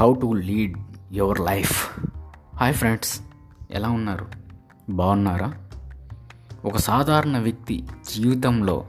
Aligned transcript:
How 0.00 0.14
to 0.14 0.32
lead 0.32 0.78
your 1.12 1.40
life 1.40 2.00
hi 2.56 2.74
friends 2.74 3.20
ఎలా 3.70 3.88
ఉన్నారు? 3.88 4.26
బాగున్నారా? 4.90 5.54
ఒక 6.64 6.76
సాధారణ 6.76 7.38
వ్యక్తి 7.38 7.88
జీవితంలో 8.14 8.84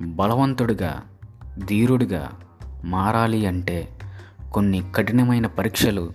బలవంతుడిగా 0.00 1.02
ధీరుడిగా 1.64 2.30
మారాలి 2.84 3.46
అంటే 3.46 3.88
కొన్ని 4.52 4.92
కఠినమైన 4.94 5.46
పరీక్షలు 5.46 6.12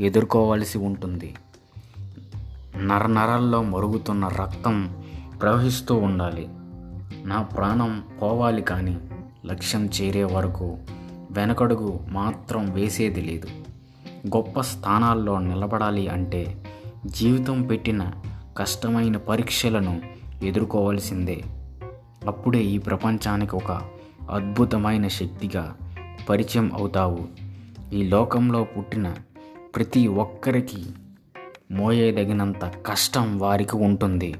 ఎదుర్కోవాల్సి 0.00 0.78
ఉంటుంది. 0.78 1.34
నరనరాల్లో 2.76 3.62
మరుగుతున్న 3.62 4.28
రక్తం 4.28 5.02
ప్రవహిస్తూ 5.40 5.96
ఉండాలి. 5.96 6.48
నా 7.24 7.42
ప్రాణం 7.42 8.02
పోవాలి 8.22 8.62
కానీ 8.62 9.00
లక్ష్యం 9.46 9.86
చేరే 9.86 10.24
వరకు 10.24 10.78
వెనకడుగు 11.30 12.00
మాత్రం 12.08 12.70
వేసేది 12.70 13.20
లేదు. 13.20 13.61
గొప్ప 14.26 14.60
స్థానాల్లో 14.60 15.38
నిలబడాలి 15.38 16.08
అంటే 16.08 16.64
జీవితం 17.06 17.62
పెట్టిన 17.62 18.10
కష్టమైన 18.56 19.16
పరీక్షలను 19.16 20.00
ఎదుర్కోవాల్సిందే. 20.42 21.42
అప్పుడే 22.26 22.58
ఈ 22.58 22.78
ప్రపంచానికి 22.78 23.56
ఒక 23.56 23.82
అద్భుతమైన 24.30 25.08
శక్తిగా 25.08 25.76
పరిచయం 26.28 26.70
అవుతావు. 26.74 27.18
ఈ 27.94 28.02
లోకంలో 28.02 28.64
పుట్టిన 28.64 29.14
ప్రతి 29.76 30.06
ఒక్కరికి 30.06 30.84
మోయేదగినంత 31.70 32.64
కష్టం 32.64 33.38
వారికి 33.38 33.76
ఉంటుంది. 33.76 34.34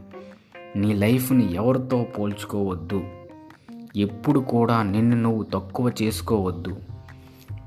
నీ 0.77 0.93
లైఫ్ని 0.93 1.55
ఎవరితో 1.55 2.07
పోల్చుకోవద్దు. 2.19 3.05
ఎప్పుడు 3.97 4.41
కూడా 4.41 4.83
నిన్ను 4.83 5.17
నువ్వు 5.17 5.43
తక్కువ 5.43 5.93
చేసుకోవద్దు. 6.03 6.77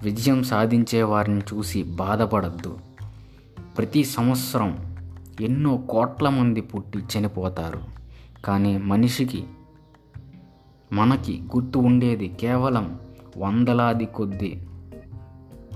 విజయం 0.06 0.44
సాధించే 0.44 1.04
వారిని 1.04 1.40
చూసి 1.40 1.84
బాధపడద్దు. 1.84 2.78
ప్రతి 3.78 4.04
సంవత్సరం 4.04 4.98
ఎన్నో 5.42 5.78
కోట్ల 5.78 6.30
మంది 6.30 6.62
పుట్టి 6.62 7.00
చనిపోతారు. 7.00 7.80
కానీ 8.46 8.78
మనిషికి 8.78 9.44
మనకి 10.94 11.42
గుర్తు 11.56 11.78
ఉండేది 11.78 12.28
కేవలం 12.28 13.00
వందలాది 13.38 14.06
కొద్ది 14.06 14.68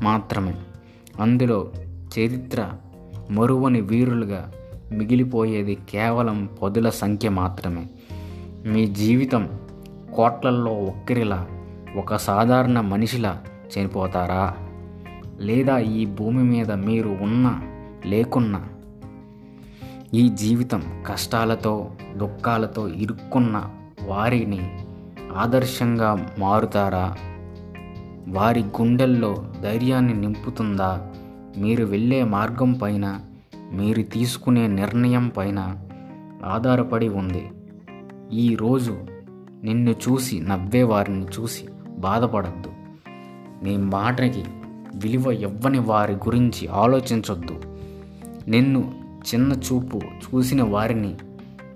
మాత్రమే. 0.03 0.55
అందులో 1.19 1.71
చరిత్ర 2.19 2.71
మరువని 3.31 3.81
వీరులుగా 3.81 4.51
మిగిలిపోయేది 4.91 5.75
కేవలం 5.75 6.49
పదుల 6.61 6.89
సంఖ్య 6.89 7.29
మాత్రమే. 7.29 7.87
మీ 8.65 8.87
జీవితం 8.87 9.49
కోట్లల్లో 10.15 10.71
ఒక్కరిలా 10.71 11.47
ఒక 11.95 12.15
సాధారణ 12.15 12.81
మనిషిలా 12.81 13.43
చనిపోతారా? 13.69 14.55
లేదా 15.39 15.77
ఈ 15.77 16.05
భూమి 16.05 16.43
మీద 16.43 16.71
మీరు 16.71 17.17
ఉన్నా 17.21 17.61
లేకున్నా 18.05 18.67
ఈ 20.13 20.29
జీవితం 20.29 20.83
కష్టాలతో 21.07 21.91
దుఃఖాలతో 22.17 22.87
ఇరుక్కున్న 22.87 23.69
వారిని 24.07 24.79
ఆదర్శంగా 25.35 26.35
మారుతారా? 26.39 27.15
వారి 28.27 28.61
గుండెల్లో 28.61 29.45
ధైర్యాన్ని 29.61 30.13
నింపుతుందా? 30.13 31.11
మీరు 31.57 31.85
వెళ్ళే 31.85 32.23
మార్గం 32.23 32.73
పైన 32.73 33.19
మీరు 33.73 34.01
తీసుకునే 34.01 34.67
నిర్ణయం 34.67 35.27
పైన 35.27 35.77
ఆధారపడి 36.45 37.09
ఉంది. 37.09 37.51
ఈరోజు 38.33 38.97
నిన్ను 39.63 39.91
చూసి 39.91 40.39
నవ్వే 40.39 40.83
వారిని 40.83 41.25
చూసి 41.25 41.63
బాధపడద్దు. 41.97 42.68
నీ 43.63 43.77
మాటకి 43.77 44.43
విలువ 44.95 45.31
ఇవ్వని 45.31 45.79
వారి 45.79 46.13
గురించి 46.13 46.67
ఆలోచించొద్దు. 46.67 47.61
నిన్ను 48.47 48.93
చిన్న 49.19 49.53
చూపు 49.53 49.99
చూసిన 49.99 50.63
వారిని 50.63 51.15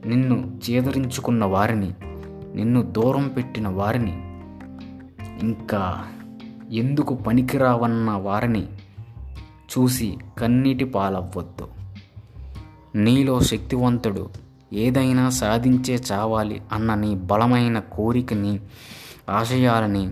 నిన్ను 0.05 0.59
చేదరించుకున్న 0.69 1.45
వారిని 1.45 1.91
నిన్ను 2.55 2.81
దూరం 2.81 3.27
పెట్టిన 3.27 3.67
వారిని 3.67 4.11
ఇంకా 5.41 6.03
ఎందుకు 6.71 7.16
పనికిరావన్న 7.16 8.11
వారిని 8.11 8.67
చూసి 9.47 10.17
కన్నీటి 10.39 10.85
పాలవ్వద్దు. 10.85 11.67
నీలో 12.95 13.39
శక్తివంతుడు 13.39 14.29
ఏదైనా 14.73 15.29
సాధించే 15.29 16.00
చావాలి 16.11 16.61
అన్న 16.71 16.95
నీ 16.95 17.15
బలమైన 17.15 17.79
కోరికని 17.79 18.59
ఆశయాలని 19.29 20.09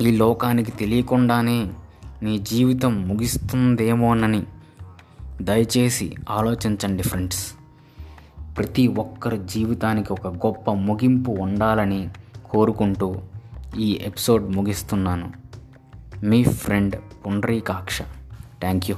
ఈ 0.00 0.16
లోకానికి 0.16 0.70
తెలియకుండానే 0.70 1.70
నీ 2.22 2.38
జీవితం 2.38 3.08
ముగిస్తుందేమోనని 3.08 4.42
దయచేసి 5.42 6.14
ఆలోచించండి 6.30 7.02
ఫ్రెండ్స్. 7.02 7.52
ప్రతి 8.56 8.86
ఒక్కరి 8.86 9.38
జీవితానికి 9.38 10.12
ఒక 10.12 10.26
గొప్ప 10.26 10.70
ముగింపు 10.70 11.30
ఉండాలని 11.30 12.08
కోరుకుంటూ 12.50 13.16
ఈ 13.78 14.00
ఎపిసోడ్ 14.06 14.56
ముగిస్తున్నాను. 14.56 15.32
మీ 16.24 16.44
ఫ్రెండ్ 16.44 16.96
పుండ్రీకాక్ష. 17.26 18.02
Thank 18.60 18.90
you. 18.90 18.96